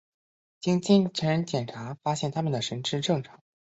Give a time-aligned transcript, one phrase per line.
[0.59, 3.39] 经精神检查发现他们神智正常。